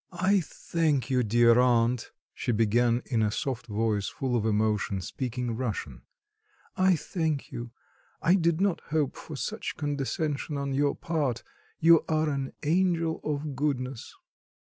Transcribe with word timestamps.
"I 0.11 0.39
thank 0.39 1.11
you, 1.11 1.21
dear 1.21 1.59
aunt," 1.59 2.09
she 2.33 2.51
began 2.51 3.03
in 3.05 3.21
a 3.21 3.29
soft 3.29 3.67
voice 3.67 4.07
full 4.09 4.35
of 4.35 4.47
emotion, 4.47 4.99
speaking 4.99 5.55
Russian; 5.55 6.01
"I 6.75 6.95
thank 6.95 7.51
you; 7.51 7.69
I 8.19 8.33
did 8.33 8.59
not 8.59 8.81
hope 8.89 9.15
for 9.15 9.35
such 9.35 9.77
condescension 9.77 10.57
on 10.57 10.73
your 10.73 10.95
part; 10.95 11.43
you 11.79 12.03
are 12.09 12.29
an 12.31 12.51
angel 12.63 13.21
of 13.23 13.55
goodness." 13.55 14.15